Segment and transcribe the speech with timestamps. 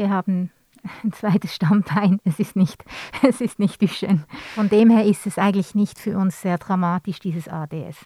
[0.00, 0.50] wir haben
[1.04, 2.20] ein zweites Stammbein.
[2.24, 2.82] Es ist nicht,
[3.28, 4.24] es ist nicht Duchenne.
[4.54, 7.96] Von dem her ist es eigentlich nicht für uns sehr dramatisch, dieses ADS.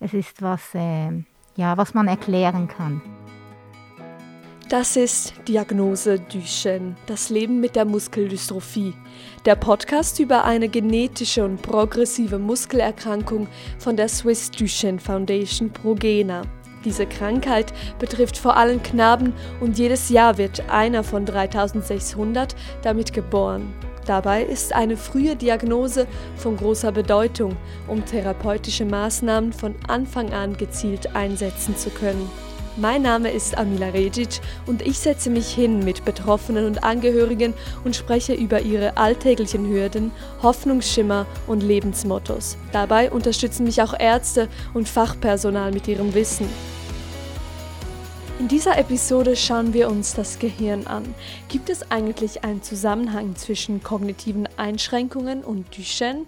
[0.00, 1.10] Es ist was, äh,
[1.56, 3.00] ja, was man erklären kann.
[4.68, 8.94] Das ist Diagnose Duchenne, das Leben mit der Muskeldystrophie.
[9.44, 13.46] Der Podcast über eine genetische und progressive Muskelerkrankung
[13.78, 16.42] von der Swiss Duchenne Foundation Progena.
[16.84, 23.72] Diese Krankheit betrifft vor allem Knaben und jedes Jahr wird einer von 3600 damit geboren.
[24.06, 27.56] Dabei ist eine frühe Diagnose von großer Bedeutung,
[27.88, 32.30] um therapeutische Maßnahmen von Anfang an gezielt einsetzen zu können.
[32.76, 37.54] Mein Name ist Amila Regic und ich setze mich hin mit Betroffenen und Angehörigen
[37.84, 40.10] und spreche über ihre alltäglichen Hürden,
[40.42, 42.56] Hoffnungsschimmer und Lebensmottos.
[42.72, 46.48] Dabei unterstützen mich auch Ärzte und Fachpersonal mit ihrem Wissen.
[48.40, 51.14] In dieser Episode schauen wir uns das Gehirn an.
[51.48, 56.26] Gibt es eigentlich einen Zusammenhang zwischen kognitiven Einschränkungen und Duchenne?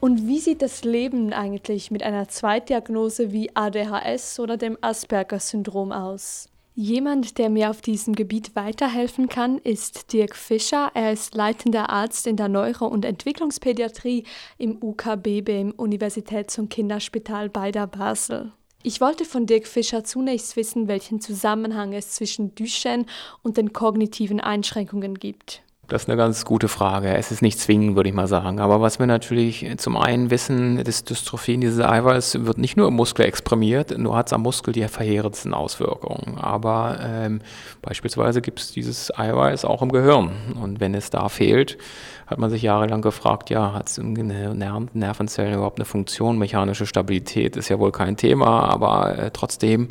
[0.00, 6.48] Und wie sieht das Leben eigentlich mit einer Zweitdiagnose wie ADHS oder dem Asperger-Syndrom aus?
[6.74, 10.90] Jemand, der mir auf diesem Gebiet weiterhelfen kann, ist Dirk Fischer.
[10.94, 14.24] Er ist leitender Arzt in der Neuro- und Entwicklungspädiatrie
[14.56, 18.52] im UKBB im Universitäts- und Kinderspital Beider Basel.
[18.86, 23.04] Ich wollte von Dirk Fischer zunächst wissen, welchen Zusammenhang es zwischen Duchenne
[23.42, 25.62] und den kognitiven Einschränkungen gibt.
[25.88, 27.14] Das ist eine ganz gute Frage.
[27.14, 28.58] Es ist nicht zwingend, würde ich mal sagen.
[28.58, 32.94] Aber was wir natürlich zum einen wissen, das Dystrophin, dieses Eiweiß, wird nicht nur im
[32.94, 36.38] Muskel exprimiert, nur hat es am Muskel die verheerendsten Auswirkungen.
[36.38, 37.40] Aber ähm,
[37.82, 40.32] beispielsweise gibt es dieses Eiweiß auch im Gehirn.
[40.60, 41.78] Und wenn es da fehlt,
[42.26, 46.36] hat man sich jahrelang gefragt, ja, hat es in Nervenzellen überhaupt eine Funktion?
[46.36, 49.90] Mechanische Stabilität ist ja wohl kein Thema, aber äh, trotzdem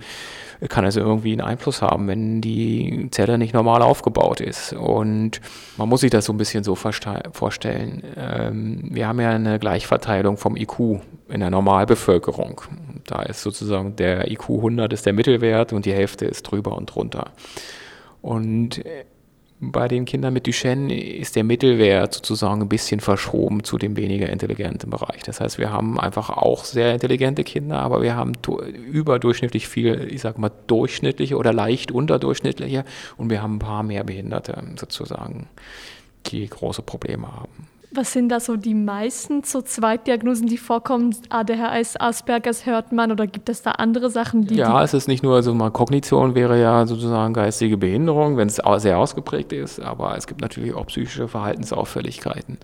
[0.67, 4.73] kann es irgendwie einen Einfluss haben, wenn die Zelle nicht normal aufgebaut ist.
[4.73, 5.41] Und
[5.77, 8.03] man muss sich das so ein bisschen so vorstellen.
[8.17, 12.61] Ähm, wir haben ja eine Gleichverteilung vom IQ in der Normalbevölkerung.
[13.05, 16.87] Da ist sozusagen der IQ 100 ist der Mittelwert und die Hälfte ist drüber und
[16.87, 17.31] drunter.
[18.21, 19.05] Und äh,
[19.71, 24.29] bei den Kindern mit Duchenne ist der Mittelwert sozusagen ein bisschen verschoben zu dem weniger
[24.29, 25.23] intelligenten Bereich.
[25.23, 28.33] Das heißt, wir haben einfach auch sehr intelligente Kinder, aber wir haben
[28.91, 32.85] überdurchschnittlich viel, ich sag mal, durchschnittliche oder leicht unterdurchschnittliche
[33.17, 35.47] und wir haben ein paar mehr Behinderte sozusagen,
[36.27, 37.67] die große Probleme haben.
[37.95, 41.15] Was sind da so die meisten so Zweitdiagnosen, die vorkommen?
[41.29, 44.55] ADHS, Aspergers hört man oder gibt es da andere Sachen, die.
[44.55, 48.59] Ja, es ist nicht nur, also mal Kognition wäre ja sozusagen geistige Behinderung, wenn es
[48.77, 52.57] sehr ausgeprägt ist, aber es gibt natürlich auch psychische Verhaltensauffälligkeiten.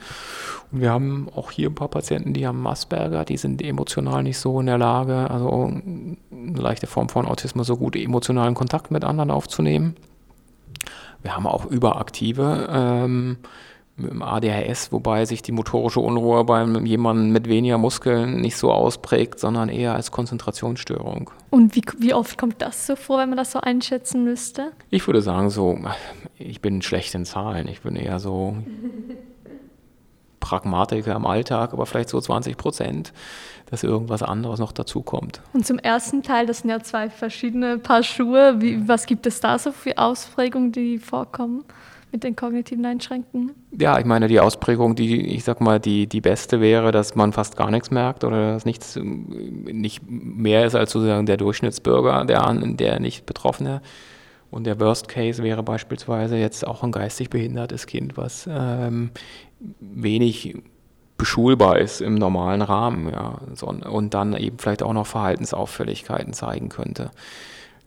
[0.72, 4.38] Und wir haben auch hier ein paar Patienten, die haben Asperger, die sind emotional nicht
[4.38, 6.18] so in der Lage, also eine
[6.60, 9.96] leichte Form von Autismus, so gut emotionalen Kontakt mit anderen aufzunehmen.
[11.22, 12.68] Wir haben auch überaktive.
[12.72, 13.38] Ähm,
[14.06, 19.40] im ADHS, wobei sich die motorische Unruhe bei jemandem mit weniger Muskeln nicht so ausprägt,
[19.40, 21.32] sondern eher als Konzentrationsstörung.
[21.50, 24.72] Und wie, wie oft kommt das so vor, wenn man das so einschätzen müsste?
[24.90, 25.78] Ich würde sagen, so,
[26.38, 27.68] ich bin schlecht in Zahlen.
[27.68, 28.56] Ich bin eher so
[30.42, 33.14] Pragmatiker im Alltag, aber vielleicht so 20 Prozent,
[33.68, 35.42] dass irgendwas anderes noch dazukommt.
[35.54, 38.60] Und zum ersten Teil, das sind ja zwei verschiedene Paar Schuhe.
[38.60, 41.64] Wie, was gibt es da so für Ausprägungen, die vorkommen?
[42.12, 43.52] Mit den kognitiven Einschränkungen?
[43.78, 47.34] Ja, ich meine, die Ausprägung, die, ich sag mal, die, die beste wäre, dass man
[47.34, 52.54] fast gar nichts merkt oder dass nichts nicht mehr ist als sozusagen der Durchschnittsbürger, der,
[52.54, 53.82] der nicht Betroffene.
[54.50, 59.12] Und der Worst Case wäre beispielsweise jetzt auch ein geistig behindertes Kind, was ähm,
[59.80, 60.58] wenig
[61.18, 67.12] beschulbar ist im normalen Rahmen, ja, und dann eben vielleicht auch noch Verhaltensauffälligkeiten zeigen könnte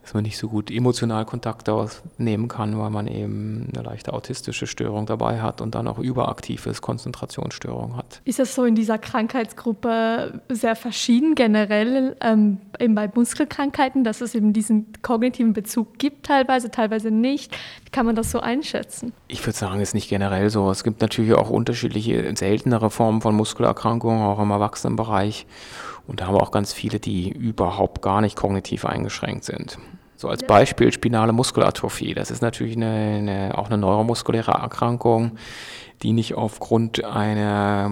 [0.05, 4.67] dass man nicht so gut emotional Kontakt aufnehmen kann, weil man eben eine leichte autistische
[4.67, 8.21] Störung dabei hat und dann auch überaktives Konzentrationsstörung hat.
[8.23, 14.35] Ist das so in dieser Krankheitsgruppe sehr verschieden generell, ähm, eben bei Muskelkrankheiten, dass es
[14.35, 17.57] eben diesen kognitiven Bezug gibt teilweise, teilweise nicht?
[17.83, 19.11] Wie kann man das so einschätzen?
[19.27, 20.69] Ich würde sagen, es ist nicht generell so.
[20.69, 25.47] Es gibt natürlich auch unterschiedliche, seltenere Formen von Muskelerkrankungen, auch im Erwachsenenbereich.
[26.05, 29.79] Und da haben wir auch ganz viele, die überhaupt gar nicht kognitiv eingeschränkt sind.
[30.17, 32.13] So als Beispiel spinale Muskelatrophie.
[32.13, 35.31] Das ist natürlich eine, eine, auch eine neuromuskuläre Erkrankung,
[36.03, 37.91] die nicht aufgrund einer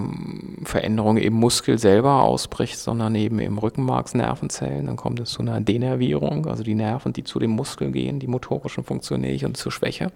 [0.64, 4.86] Veränderung im Muskel selber ausbricht, sondern eben im Rückenmarksnervenzellen.
[4.86, 8.28] Dann kommt es zu einer Denervierung, also die Nerven, die zu dem Muskel gehen, die
[8.28, 10.12] motorischen funktionieren nicht und zur Schwäche.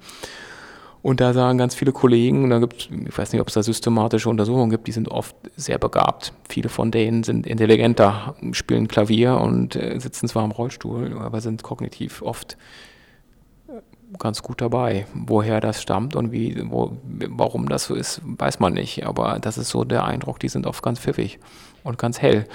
[1.02, 4.30] Und da sagen ganz viele Kollegen, da gibt ich weiß nicht, ob es da systematische
[4.30, 6.34] Untersuchungen gibt, die sind oft sehr begabt.
[6.50, 11.64] Viele von denen sind intelligenter, spielen Klavier und äh, sitzen zwar im Rollstuhl, aber sind
[11.64, 12.58] kognitiv oft
[13.70, 13.74] äh,
[14.18, 15.06] ganz gut dabei.
[15.14, 19.06] Woher das stammt und wie, wo, warum das so ist, weiß man nicht.
[19.06, 21.40] Aber das ist so der Eindruck, die sind oft ganz pfiffig
[21.84, 22.48] und ganz hell,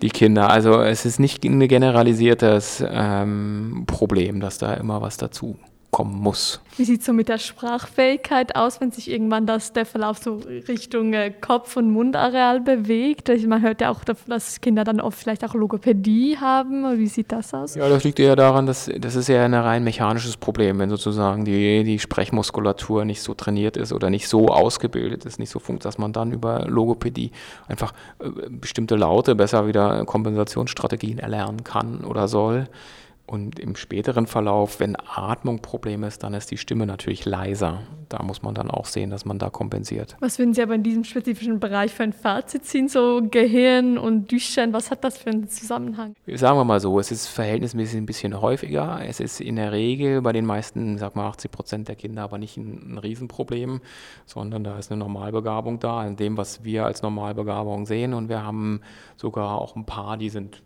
[0.00, 0.48] die Kinder.
[0.48, 5.58] Also es ist nicht ein generalisiertes ähm, Problem, dass da immer was dazu
[5.90, 6.60] kommen muss.
[6.76, 10.40] Wie sieht es so mit der Sprachfähigkeit aus, wenn sich irgendwann das, der Verlauf so
[10.68, 13.28] Richtung äh, Kopf- und Mundareal bewegt?
[13.46, 16.98] Man hört ja auch, dass Kinder dann oft vielleicht auch Logopädie haben.
[16.98, 17.74] Wie sieht das aus?
[17.74, 21.44] Ja, das liegt eher daran, dass das ist ja ein rein mechanisches Problem, wenn sozusagen
[21.44, 25.84] die, die Sprechmuskulatur nicht so trainiert ist oder nicht so ausgebildet ist, nicht so funktioniert,
[25.84, 27.32] dass man dann über Logopädie
[27.68, 32.68] einfach äh, bestimmte Laute besser wieder Kompensationsstrategien erlernen kann oder soll.
[33.30, 37.78] Und im späteren Verlauf, wenn Atmung Problem ist, dann ist die Stimme natürlich leiser.
[38.08, 40.16] Da muss man dann auch sehen, dass man da kompensiert.
[40.18, 44.32] Was würden Sie aber in diesem spezifischen Bereich für ein Fazit ziehen, so Gehirn und
[44.32, 44.72] Duchenne?
[44.72, 46.16] Was hat das für einen Zusammenhang?
[46.26, 48.98] Sagen wir mal so, es ist verhältnismäßig ein bisschen häufiger.
[49.06, 52.36] Es ist in der Regel bei den meisten, sag mal 80 Prozent der Kinder, aber
[52.36, 53.80] nicht ein, ein Riesenproblem,
[54.26, 58.12] sondern da ist eine Normalbegabung da, in dem, was wir als Normalbegabung sehen.
[58.12, 58.80] Und wir haben
[59.16, 60.64] sogar auch ein paar, die sind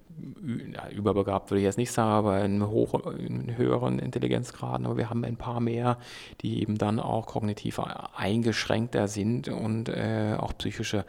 [0.95, 4.87] überbegabt würde ich jetzt nicht sagen, aber in, hoch, in höheren Intelligenzgraden.
[4.87, 5.99] Aber wir haben ein paar mehr,
[6.41, 7.81] die eben dann auch kognitiv
[8.15, 11.05] eingeschränkter sind und äh, auch psychische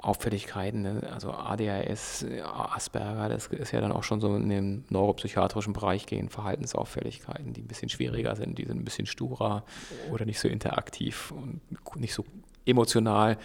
[0.00, 1.02] Auffälligkeiten, ne?
[1.10, 6.28] also ADHS, Asperger, das ist ja dann auch schon so in den neuropsychiatrischen Bereich gehen,
[6.28, 9.64] Verhaltensauffälligkeiten, die ein bisschen schwieriger sind, die sind ein bisschen sturer
[10.12, 11.62] oder nicht so interaktiv und
[11.96, 12.26] nicht so
[12.66, 13.36] emotional äh,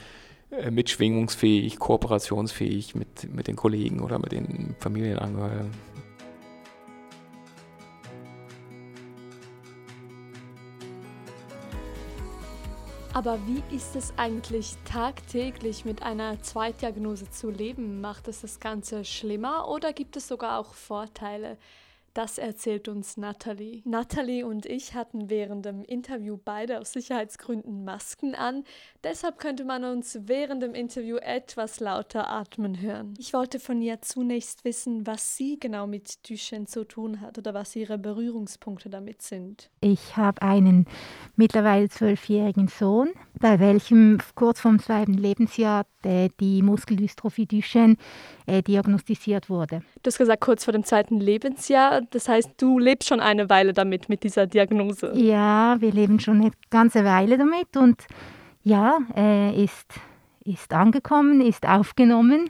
[0.72, 5.72] mitschwingungsfähig, kooperationsfähig mit, mit den Kollegen oder mit den Familienangehörigen.
[13.14, 18.02] Aber wie ist es eigentlich tagtäglich mit einer Zweitdiagnose zu leben?
[18.02, 21.58] Macht es das Ganze schlimmer oder gibt es sogar auch Vorteile?
[22.20, 23.82] Das erzählt uns Natalie.
[23.86, 28.66] Natalie und ich hatten während dem Interview beide aus Sicherheitsgründen Masken an.
[29.06, 33.14] Deshalb könnte man uns während dem Interview etwas lauter atmen hören.
[33.18, 37.54] Ich wollte von ihr zunächst wissen, was sie genau mit Duchenne zu tun hat oder
[37.54, 39.70] was ihre Berührungspunkte damit sind.
[39.80, 40.88] Ich habe einen
[41.38, 47.96] mittlerweile zwölfjährigen Sohn, bei welchem kurz vorm zweiten Lebensjahr die Muskeldystrophie Duchenne
[48.46, 49.82] äh, diagnostiziert wurde.
[50.02, 52.02] Du hast gesagt, kurz vor dem zweiten Lebensjahr.
[52.12, 55.12] Das heißt, du lebst schon eine Weile damit, mit dieser Diagnose.
[55.16, 58.06] Ja, wir leben schon eine ganze Weile damit und
[58.64, 59.94] ja, äh, ist,
[60.44, 62.50] ist angekommen, ist aufgenommen,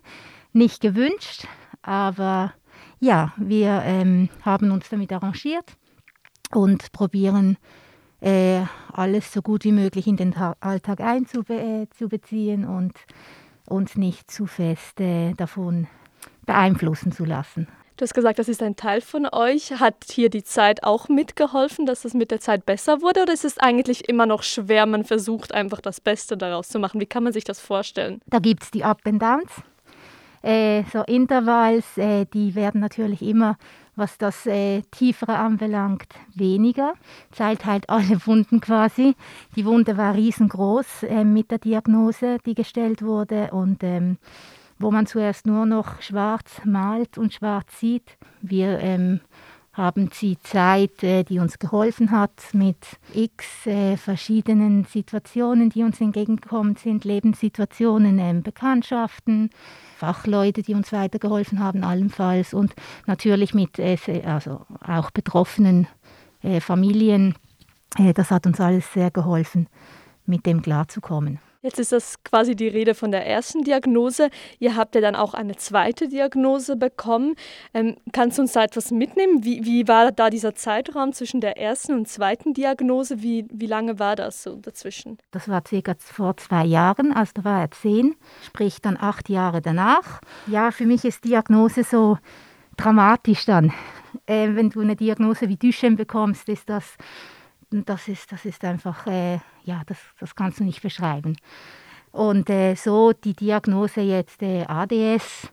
[0.53, 1.47] nicht gewünscht,
[1.81, 2.53] aber
[2.99, 5.77] ja, wir ähm, haben uns damit arrangiert
[6.51, 7.57] und probieren
[8.21, 12.93] äh, alles so gut wie möglich in den Alltag einzubeziehen und
[13.67, 15.87] uns nicht zu fest äh, davon
[16.45, 17.67] beeinflussen zu lassen.
[17.99, 19.71] Du hast gesagt, das ist ein Teil von euch.
[19.73, 23.23] Hat hier die Zeit auch mitgeholfen, dass es mit der Zeit besser wurde?
[23.23, 24.85] Oder ist es eigentlich immer noch schwer?
[24.85, 27.01] Man versucht einfach das Beste daraus zu machen.
[27.01, 28.21] Wie kann man sich das vorstellen?
[28.27, 29.51] Da gibt es die Up and Downs.
[30.41, 33.57] Äh, so Intervalls, äh, die werden natürlich immer,
[33.97, 36.93] was das äh, Tiefere anbelangt, weniger.
[37.33, 39.17] Zahlt halt alle Wunden quasi.
[39.57, 43.49] Die Wunde war riesengroß äh, mit der Diagnose, die gestellt wurde.
[43.51, 44.19] Und ähm,
[44.79, 48.17] wo man zuerst nur noch schwarz malt und schwarz sieht.
[48.41, 49.19] Wir ähm,
[49.73, 52.77] haben die Zeit, äh, die uns geholfen hat, mit
[53.13, 59.49] x äh, verschiedenen Situationen, die uns entgegengekommen sind, Lebenssituationen, äh, Bekanntschaften,
[59.97, 62.73] Fachleute, die uns weitergeholfen haben, allenfalls und
[63.05, 65.87] natürlich mit äh, also auch betroffenen
[66.41, 67.35] äh, Familien.
[67.97, 69.67] Äh, das hat uns alles sehr geholfen,
[70.25, 71.39] mit dem klarzukommen.
[71.61, 74.29] Jetzt ist das quasi die Rede von der ersten Diagnose.
[74.59, 77.35] Ihr habt ja dann auch eine zweite Diagnose bekommen.
[77.73, 79.43] Ähm, kannst du uns da etwas mitnehmen?
[79.43, 83.21] Wie, wie war da dieser Zeitraum zwischen der ersten und zweiten Diagnose?
[83.21, 85.17] Wie, wie lange war das so dazwischen?
[85.31, 89.61] Das war circa vor zwei Jahren, also da war er zehn, sprich dann acht Jahre
[89.61, 90.21] danach.
[90.47, 92.19] Ja, für mich ist Diagnose so
[92.77, 93.73] dramatisch dann.
[94.27, 96.95] Äh, wenn du eine Diagnose wie Duchenne bekommst, ist das
[97.71, 101.35] das ist, das ist einfach, äh, ja, das, das kannst du nicht beschreiben.
[102.11, 105.51] Und äh, so die Diagnose jetzt äh, ADS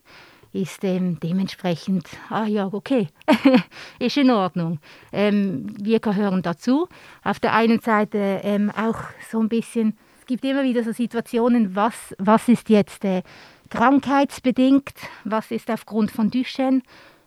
[0.53, 3.09] ist ähm, dementsprechend, ah ja, okay,
[3.99, 4.79] ist in Ordnung.
[5.11, 6.87] Ähm, wir gehören dazu.
[7.23, 8.97] Auf der einen Seite ähm, auch
[9.29, 13.21] so ein bisschen, es gibt immer wieder so Situationen, was, was ist jetzt äh,
[13.69, 14.93] krankheitsbedingt,
[15.25, 16.81] was ist aufgrund von Duchenne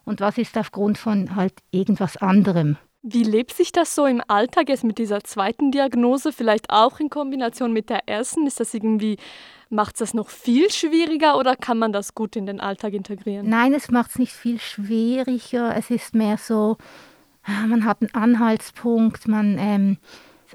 [0.05, 2.79] und was ist aufgrund von halt irgendwas anderem.
[3.03, 7.09] Wie lebt sich das so im Alltag jetzt mit dieser zweiten Diagnose, vielleicht auch in
[7.09, 8.47] Kombination mit der ersten?
[8.47, 9.17] Ist das irgendwie,
[9.71, 13.49] macht es das noch viel schwieriger oder kann man das gut in den Alltag integrieren?
[13.49, 15.75] Nein, es macht es nicht viel schwieriger.
[15.75, 16.77] Es ist mehr so,
[17.45, 19.97] ah, man hat einen Anhaltspunkt, man, ähm,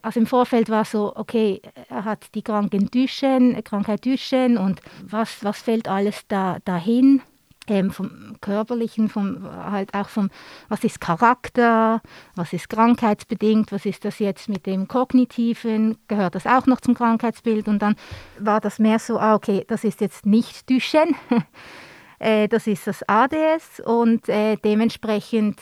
[0.03, 5.43] also im Vorfeld war so, okay, er hat die Krankheit Duchenne, Krankheit Duchenne und was,
[5.43, 7.23] was fällt alles da dahin?
[7.67, 10.29] Ähm, vom körperlichen, vom halt auch vom,
[10.69, 12.01] was ist Charakter,
[12.35, 16.93] was ist krankheitsbedingt, was ist das jetzt mit dem kognitiven, gehört das auch noch zum
[16.93, 17.67] Krankheitsbild?
[17.67, 17.95] Und dann
[18.37, 21.15] war das mehr so, ah, okay, das ist jetzt nicht Duchenne,
[22.19, 25.59] äh, das ist das ADS und äh, dementsprechend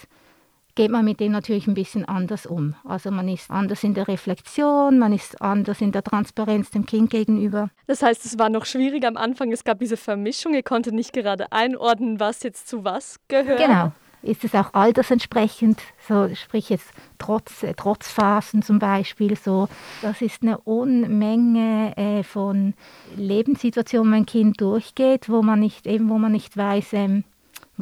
[0.75, 2.75] geht man mit dem natürlich ein bisschen anders um.
[2.83, 7.09] Also man ist anders in der Reflexion, man ist anders in der Transparenz dem Kind
[7.09, 7.69] gegenüber.
[7.87, 11.13] Das heißt, es war noch schwierig am Anfang, es gab diese Vermischung, ihr konntet nicht
[11.13, 13.59] gerade einordnen, was jetzt zu was gehört.
[13.59, 13.91] Genau.
[14.23, 19.67] Ist es auch altersentsprechend, so sprich jetzt Trotz, äh, Trotzphasen zum Beispiel, so
[20.01, 22.73] das ist eine Unmenge äh, von
[23.17, 27.25] Lebenssituationen, wenn ein Kind durchgeht, wo man nicht eben, wo man nicht weiß, ähm,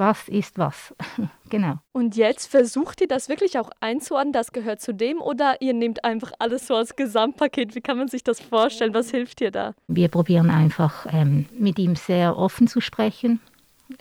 [0.02, 0.96] was ist was.
[1.50, 1.76] genau.
[1.92, 6.04] Und jetzt versucht ihr das wirklich auch einzuordnen, das gehört zu dem oder ihr nehmt
[6.04, 7.76] einfach alles so als Gesamtpaket?
[7.76, 8.96] Wie kann man sich das vorstellen?
[8.96, 9.76] Was hilft dir da?
[9.88, 13.40] Wir probieren einfach ähm, mit ihm sehr offen zu sprechen,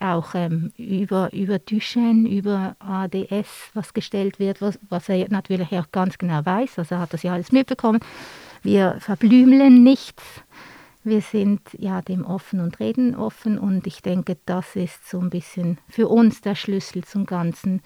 [0.00, 5.92] auch ähm, über, über Duchenne, über ADS, was gestellt wird, was, was er natürlich auch
[5.92, 6.78] ganz genau weiß.
[6.78, 8.00] Also er hat das ja alles mitbekommen.
[8.62, 10.22] Wir verblümeln nichts
[11.02, 15.30] wir sind ja dem offen und reden offen und ich denke, das ist so ein
[15.30, 17.82] bisschen für uns der Schlüssel zum Ganzen,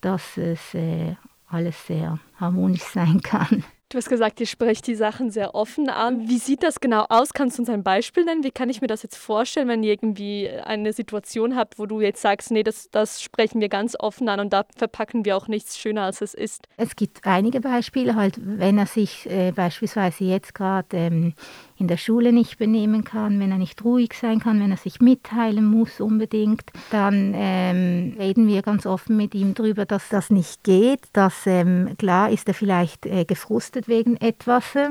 [0.00, 1.14] dass es äh,
[1.48, 3.64] alles sehr harmonisch sein kann.
[3.90, 6.28] Du hast gesagt, ihr sprecht die Sachen sehr offen an.
[6.28, 7.32] Wie sieht das genau aus?
[7.32, 8.44] Kannst du uns ein Beispiel nennen?
[8.44, 12.02] Wie kann ich mir das jetzt vorstellen, wenn ihr irgendwie eine Situation habt, wo du
[12.02, 15.48] jetzt sagst, nee, das, das sprechen wir ganz offen an und da verpacken wir auch
[15.48, 16.68] nichts schöner, als es ist?
[16.76, 21.32] Es gibt einige Beispiele, halt, wenn er sich äh, beispielsweise jetzt gerade ähm,
[21.78, 25.00] in der Schule nicht benehmen kann, wenn er nicht ruhig sein kann, wenn er sich
[25.00, 30.64] mitteilen muss unbedingt, dann ähm, reden wir ganz offen mit ihm darüber, dass das nicht
[30.64, 34.88] geht, dass ähm, klar ist er vielleicht äh, gefrustet wegen etwas, äh,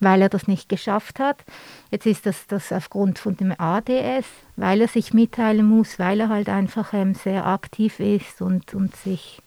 [0.00, 1.44] weil er das nicht geschafft hat.
[1.90, 4.26] Jetzt ist das, das aufgrund von dem ADS,
[4.56, 8.94] weil er sich mitteilen muss, weil er halt einfach ähm, sehr aktiv ist und, und
[8.94, 9.40] sich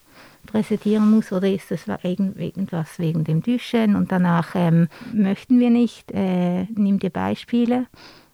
[0.46, 6.10] präsentieren muss oder ist es irgendwas wegen dem Duschen und danach ähm, möchten wir nicht.
[6.12, 7.86] Äh, nimm dir Beispiele,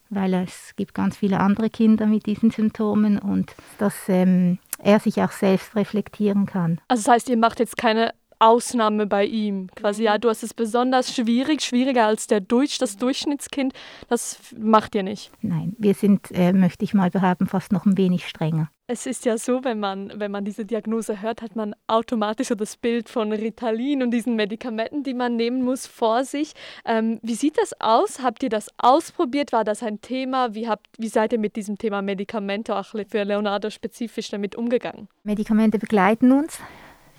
[0.09, 5.21] weil es gibt ganz viele andere Kinder mit diesen Symptomen und dass ähm, er sich
[5.21, 6.79] auch selbst reflektieren kann.
[6.87, 9.67] Also das heißt, ihr macht jetzt keine Ausnahme bei ihm.
[9.75, 13.73] Quasi, ja, du hast es besonders schwierig, schwieriger als der Durch, das Durchschnittskind.
[14.07, 15.31] Das macht ihr nicht.
[15.41, 18.69] Nein, wir sind, äh, möchte ich mal behaupten, fast noch ein wenig strenger.
[18.91, 22.55] Es ist ja so, wenn man, wenn man diese Diagnose hört, hat man automatisch so
[22.55, 26.53] das Bild von Ritalin und diesen Medikamenten, die man nehmen muss, vor sich.
[26.85, 28.23] Ähm, wie sieht das aus?
[28.23, 29.51] Habt ihr das ausprobiert?
[29.51, 30.55] War das ein Thema?
[30.55, 35.07] Wie, habt, wie seid ihr mit diesem Thema Medikamente auch für Leonardo spezifisch damit umgegangen?
[35.23, 36.59] Medikamente begleiten uns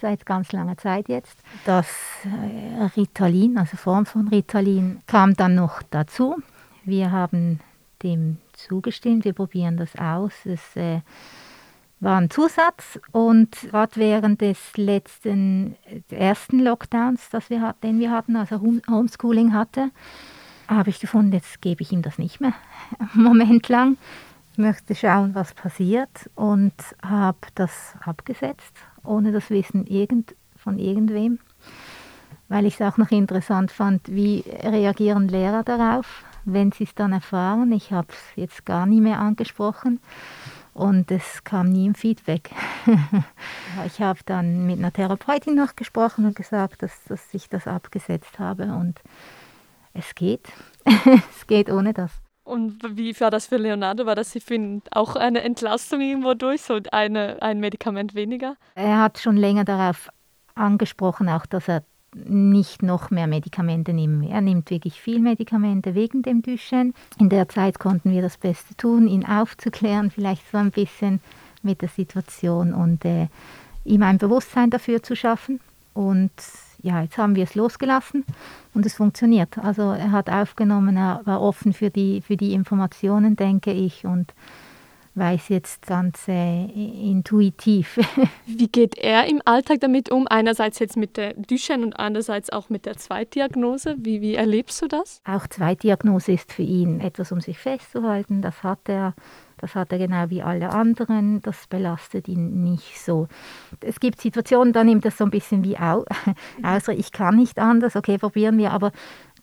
[0.00, 1.37] seit ganz langer Zeit jetzt.
[1.64, 1.87] Das
[2.25, 6.37] äh, Ritalin, also Form von Ritalin, kam dann noch dazu.
[6.85, 7.61] Wir haben
[8.02, 10.33] dem zugestimmt, wir probieren das aus.
[10.45, 11.00] Es äh,
[12.00, 15.76] war ein Zusatz und gerade während des letzten,
[16.11, 19.90] ersten Lockdowns, das wir, den wir hatten, also Homeschooling hatte,
[20.66, 22.54] habe ich gefunden, jetzt gebe ich ihm das nicht mehr,
[23.14, 23.99] Moment lang.
[24.52, 31.38] Ich möchte schauen, was passiert und habe das abgesetzt ohne das Wissen irgend, von irgendwem,
[32.49, 37.12] weil ich es auch noch interessant fand, wie reagieren Lehrer darauf, wenn sie es dann
[37.12, 37.73] erfahren.
[37.73, 40.00] Ich habe es jetzt gar nie mehr angesprochen
[40.75, 42.50] und es kam nie im Feedback.
[43.87, 48.38] ich habe dann mit einer Therapeutin noch gesprochen und gesagt, dass, dass ich das abgesetzt
[48.38, 49.00] habe und
[49.92, 50.49] es geht.
[50.85, 52.12] es geht ohne das.
[52.45, 54.07] Und wie war das für Leonardo?
[54.07, 58.57] War das für ihn auch eine Entlastung irgendwo durch, so eine, ein Medikament weniger?
[58.75, 60.09] Er hat schon länger darauf
[60.55, 64.29] angesprochen, auch dass er nicht noch mehr Medikamente nimmt.
[64.29, 66.95] Er nimmt wirklich viel Medikamente wegen dem Duschen.
[67.19, 71.21] In der Zeit konnten wir das Beste tun, ihn aufzuklären, vielleicht so ein bisschen
[71.63, 73.29] mit der Situation und äh,
[73.85, 75.61] ihm ein Bewusstsein dafür zu schaffen.
[75.95, 76.33] Und
[76.83, 78.25] ja, jetzt haben wir es losgelassen
[78.75, 79.59] und es funktioniert.
[79.59, 84.33] Also er hat aufgenommen, er war offen für die, für die Informationen, denke ich, und
[85.15, 87.99] weiß jetzt ganz äh, intuitiv.
[88.47, 90.27] Wie geht er im Alltag damit um?
[90.29, 93.97] Einerseits jetzt mit der Duchenne und andererseits auch mit der Zweitdiagnose.
[93.99, 95.21] Wie, wie erlebst du das?
[95.25, 98.41] Auch Zweitdiagnose ist für ihn etwas, um sich festzuhalten.
[98.41, 99.15] Das hat er
[99.61, 101.43] das hat er genau wie alle anderen.
[101.43, 103.29] Das belastet ihn nicht so.
[103.81, 106.05] Es gibt Situationen, da nimmt er so ein bisschen wie au
[106.62, 106.99] Ausrede.
[106.99, 107.95] Ich kann nicht anders.
[107.95, 108.73] Okay, probieren wir.
[108.73, 108.90] Aber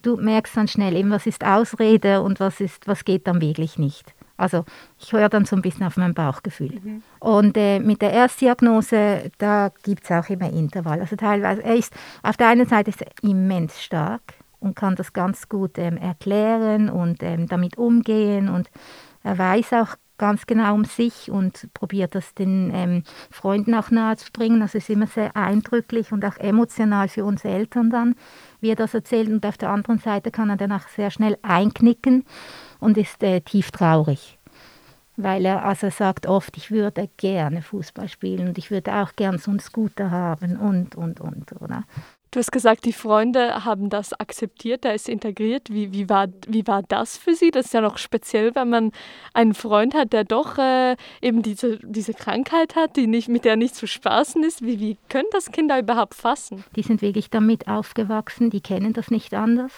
[0.02, 3.78] du merkst dann schnell, eben, was ist Ausrede und was, ist, was geht dann wirklich
[3.78, 4.14] nicht.
[4.38, 4.66] Also
[5.00, 6.80] ich höre dann so ein bisschen auf mein Bauchgefühl.
[6.84, 7.04] Mhm.
[7.20, 11.00] Und äh, mit der Erstdiagnose, da gibt es auch immer Intervall.
[11.00, 11.94] Also teilweise, er ist
[12.24, 16.90] auf der einen Seite ist er immens stark und kann das ganz gut ähm, erklären
[16.90, 18.70] und ähm, damit umgehen und
[19.24, 24.60] er weiß auch ganz genau um sich und probiert das den ähm, Freunden auch nahezubringen.
[24.60, 28.16] Das ist immer sehr eindrücklich und auch emotional für uns Eltern dann,
[28.60, 29.30] wie er das erzählt.
[29.30, 32.26] Und auf der anderen Seite kann er danach sehr schnell einknicken
[32.80, 34.38] und ist äh, tief traurig.
[35.16, 39.40] Weil er also sagt oft, ich würde gerne Fußball spielen und ich würde auch gern
[39.40, 41.60] so einen Scooter haben und, und, und.
[41.60, 41.86] Oder?
[42.32, 45.70] Du hast gesagt, die Freunde haben das akzeptiert, da ist integriert.
[45.70, 47.52] Wie, wie, war, wie war das für sie?
[47.52, 48.92] Das ist ja noch speziell, wenn man
[49.34, 53.56] einen Freund hat, der doch äh, eben diese, diese Krankheit hat, die nicht, mit der
[53.56, 54.62] nicht zu spaßen ist.
[54.62, 56.66] Wie, wie können das Kinder überhaupt fassen?
[56.76, 59.72] Die sind wirklich damit aufgewachsen, die kennen das nicht anders.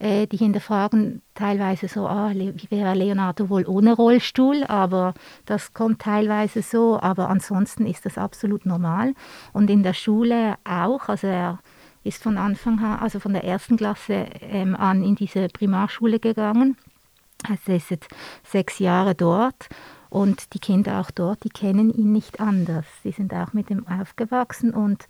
[0.00, 4.62] Äh, die hinterfragen teilweise so, ah, wie wäre Leonardo wohl ohne Rollstuhl?
[4.64, 9.14] Aber das kommt teilweise so, aber ansonsten ist das absolut normal.
[9.52, 11.58] Und in der Schule auch, also er
[12.04, 16.76] ist von Anfang an, also von der ersten Klasse ähm, an in diese Primarschule gegangen.
[17.48, 18.08] Also er ist jetzt
[18.44, 19.68] sechs Jahre dort
[20.10, 22.86] und die Kinder auch dort, die kennen ihn nicht anders.
[23.02, 25.06] Sie sind auch mit ihm aufgewachsen und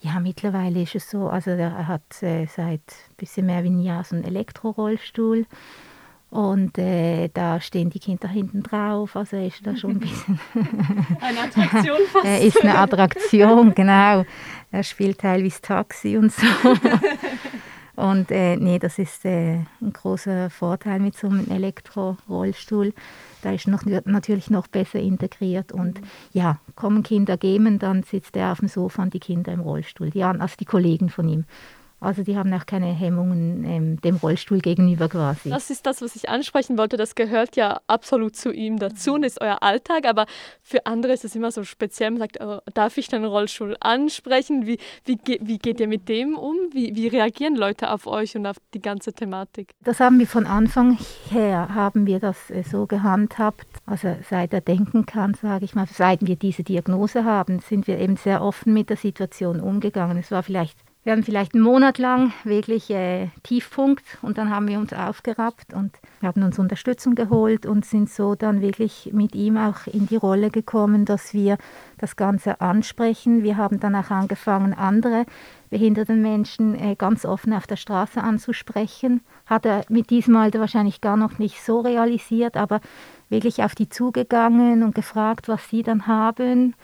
[0.00, 3.80] ja, mittlerweile ist es so, also er hat äh, seit ein bisschen mehr wie ein
[3.80, 5.46] Jahr so einen Elektrorollstuhl
[6.34, 10.40] und äh, da stehen die Kinder hinten drauf, also er ist da schon ein bisschen...
[11.20, 12.24] eine Attraktion fast.
[12.24, 14.24] er ist eine Attraktion, genau.
[14.72, 16.44] Er spielt teilweise Taxi und so.
[17.94, 22.94] und äh, nee, das ist äh, ein großer Vorteil mit so einem Elektrorollstuhl.
[23.42, 25.70] Da ist noch, natürlich noch besser integriert.
[25.70, 26.00] Und
[26.32, 30.10] ja, kommen Kinder geben, dann sitzt er auf dem Sofa und die Kinder im Rollstuhl.
[30.10, 31.44] Die, also die Kollegen von ihm.
[32.04, 35.50] Also die haben auch keine Hemmungen ähm, dem Rollstuhl gegenüber quasi.
[35.50, 36.96] Das ist das, was ich ansprechen wollte.
[36.96, 40.06] Das gehört ja absolut zu ihm dazu und ist euer Alltag.
[40.06, 40.26] Aber
[40.62, 42.10] für andere ist es immer so speziell.
[42.10, 44.66] Man sagt, oh, darf ich den Rollstuhl ansprechen?
[44.66, 46.56] Wie, wie, wie geht ihr mit dem um?
[46.72, 49.70] Wie, wie reagieren Leute auf euch und auf die ganze Thematik?
[49.82, 50.98] Das haben wir von Anfang
[51.30, 53.66] her, haben wir das äh, so gehandhabt.
[53.86, 57.98] Also seit er denken kann, sage ich mal, seit wir diese Diagnose haben, sind wir
[57.98, 60.18] eben sehr offen mit der Situation umgegangen.
[60.18, 64.68] Es war vielleicht wir hatten vielleicht einen Monat lang wirklich äh, Tiefpunkt und dann haben
[64.68, 69.58] wir uns aufgerappt und haben uns Unterstützung geholt und sind so dann wirklich mit ihm
[69.58, 71.58] auch in die Rolle gekommen, dass wir
[71.98, 73.42] das Ganze ansprechen.
[73.42, 75.26] Wir haben dann auch angefangen, andere
[75.68, 79.20] behinderten Menschen äh, ganz offen auf der Straße anzusprechen.
[79.44, 82.80] Hat er mit diesem Alter wahrscheinlich gar noch nicht so realisiert, aber
[83.28, 86.74] wirklich auf die zugegangen und gefragt, was sie dann haben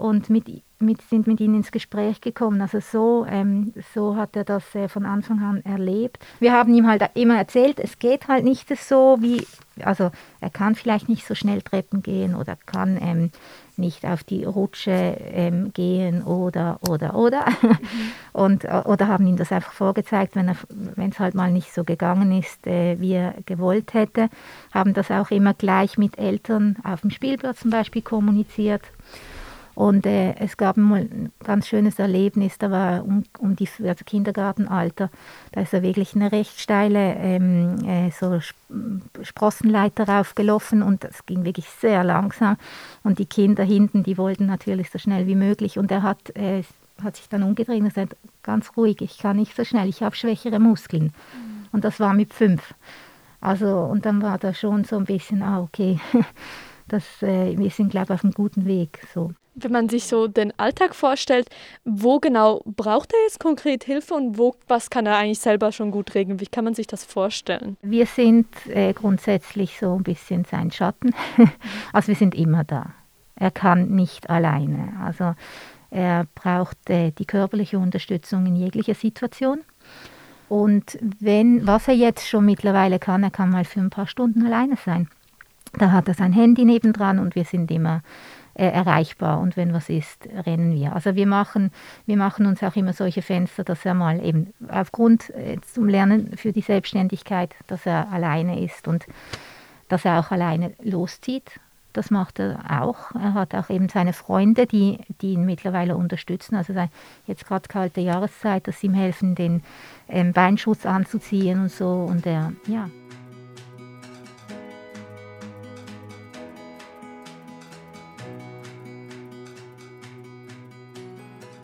[0.00, 0.48] und mit
[0.80, 2.60] mit, sind mit ihnen ins Gespräch gekommen.
[2.60, 6.18] Also so, ähm, so hat er das äh, von Anfang an erlebt.
[6.40, 9.46] Wir haben ihm halt immer erzählt, es geht halt nicht so wie,
[9.84, 10.10] also
[10.40, 13.30] er kann vielleicht nicht so schnell Treppen gehen oder kann ähm,
[13.76, 17.46] nicht auf die Rutsche ähm, gehen oder, oder, oder.
[17.62, 17.78] Mhm.
[18.32, 20.48] Und, äh, oder haben ihm das einfach vorgezeigt, wenn
[21.10, 24.30] es halt mal nicht so gegangen ist, äh, wie er gewollt hätte.
[24.72, 28.82] Haben das auch immer gleich mit Eltern auf dem Spielplatz zum Beispiel kommuniziert
[29.80, 34.04] und äh, es gab mal ein ganz schönes Erlebnis, da war um, um die also
[34.04, 35.08] Kindergartenalter,
[35.52, 38.40] da ist er wirklich eine recht steile ähm, äh, so
[39.22, 42.58] Sprossenleiter raufgelaufen und das ging wirklich sehr langsam.
[43.04, 45.78] Und die Kinder hinten, die wollten natürlich so schnell wie möglich.
[45.78, 46.62] Und er hat, äh,
[47.02, 50.14] hat sich dann umgedreht und gesagt, ganz ruhig, ich kann nicht so schnell, ich habe
[50.14, 51.04] schwächere Muskeln.
[51.04, 51.68] Mhm.
[51.72, 52.74] Und das war mit fünf.
[53.40, 55.98] Also, und dann war da schon so ein bisschen, ah, okay,
[56.88, 59.06] das, äh, wir sind, glaube ich, auf einem guten Weg.
[59.14, 59.32] So
[59.64, 61.48] wenn man sich so den Alltag vorstellt,
[61.84, 65.90] wo genau braucht er jetzt konkret Hilfe und wo, was kann er eigentlich selber schon
[65.90, 66.40] gut regeln?
[66.40, 67.76] Wie kann man sich das vorstellen?
[67.82, 71.14] Wir sind äh, grundsätzlich so ein bisschen sein Schatten.
[71.92, 72.94] also wir sind immer da.
[73.36, 74.92] Er kann nicht alleine.
[75.02, 75.34] Also
[75.90, 79.60] er braucht äh, die körperliche Unterstützung in jeglicher Situation.
[80.48, 84.44] Und wenn, was er jetzt schon mittlerweile kann, er kann mal für ein paar Stunden
[84.44, 85.08] alleine sein.
[85.78, 88.02] Da hat er sein Handy nebendran und wir sind immer
[88.54, 90.94] äh, erreichbar und wenn was ist, rennen wir.
[90.94, 91.70] Also wir machen,
[92.06, 96.36] wir machen uns auch immer solche Fenster, dass er mal eben aufgrund äh, zum Lernen
[96.36, 99.06] für die Selbstständigkeit, dass er alleine ist und
[99.88, 101.60] dass er auch alleine loszieht.
[101.92, 103.12] Das macht er auch.
[103.14, 106.54] Er hat auch eben seine Freunde, die, die ihn mittlerweile unterstützen.
[106.54, 106.72] Also
[107.26, 109.62] jetzt gerade kalte Jahreszeit, dass sie ihm helfen, den
[110.08, 111.88] ähm, Beinschutz anzuziehen und so.
[111.88, 112.88] Und er, ja,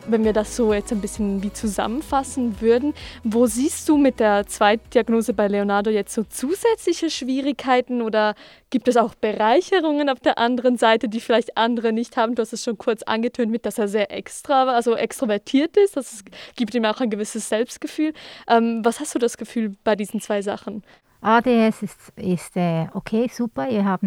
[0.07, 2.93] wenn wir das so jetzt ein bisschen wie zusammenfassen würden,
[3.23, 8.35] wo siehst du mit der Zweitdiagnose bei Leonardo jetzt so zusätzliche Schwierigkeiten oder
[8.69, 12.35] gibt es auch Bereicherungen auf der anderen Seite, die vielleicht andere nicht haben?
[12.35, 15.97] Du hast es schon kurz angetönt mit, dass er sehr extra, also extrovertiert ist.
[15.97, 16.23] Das
[16.55, 18.13] gibt ihm auch ein gewisses Selbstgefühl.
[18.47, 20.83] Ähm, was hast du das Gefühl bei diesen zwei Sachen?
[21.21, 23.69] ADS ist, ist äh, okay, super.
[23.69, 24.03] Ihr habt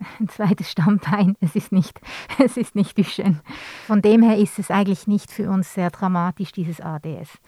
[0.20, 1.36] ein zweites Stammbein.
[1.40, 2.00] Es ist nicht,
[2.44, 3.40] es ist nicht Duchenne.
[3.86, 7.38] Von dem her ist es eigentlich nicht für uns sehr dramatisch, dieses ADS.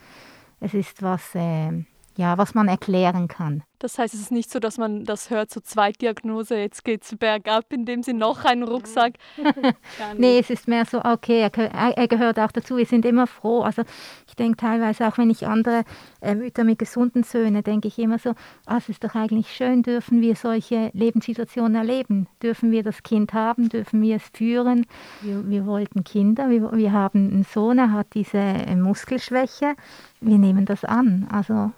[0.60, 1.84] Es ist was, äh,
[2.16, 3.62] ja, was man erklären kann.
[3.80, 7.16] Das heißt, es ist nicht so, dass man das hört, so Zweitdiagnose, jetzt geht es
[7.16, 9.14] bergab, indem sie noch einen Rucksack.
[10.18, 12.76] nee, es ist mehr so, okay, er, er, gehört auch dazu.
[12.76, 13.62] Wir sind immer froh.
[13.62, 13.82] Also
[14.28, 15.84] ich denke teilweise auch, wenn ich andere
[16.20, 18.34] äh, Mütter mit gesunden Söhnen, denke ich immer so,
[18.66, 22.26] ah, es ist doch eigentlich schön, dürfen wir solche Lebenssituationen erleben?
[22.42, 23.70] Dürfen wir das Kind haben?
[23.70, 24.84] Dürfen wir es führen?
[25.22, 29.74] Wir, wir wollten Kinder, wir, wir haben einen Sohn, er hat diese äh, Muskelschwäche.
[30.20, 31.72] Wir nehmen das an, also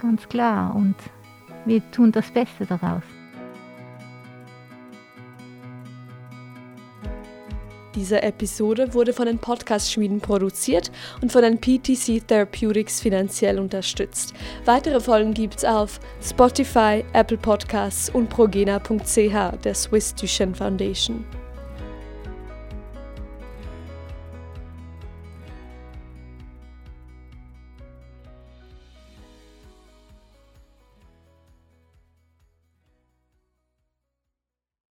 [0.00, 0.74] ganz klar.
[0.74, 0.96] Und
[1.64, 3.02] wir tun das Beste daraus.
[7.96, 14.32] Diese Episode wurde von den Podcast-Schmieden produziert und von den PTC Therapeutics finanziell unterstützt.
[14.64, 21.24] Weitere Folgen gibt's auf Spotify, Apple Podcasts und progena.ch der Swiss Duchenne Foundation.